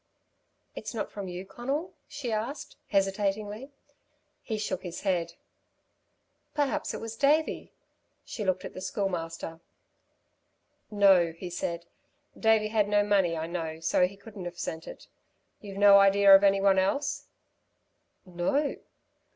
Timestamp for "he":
4.41-4.57, 11.33-11.51, 14.07-14.17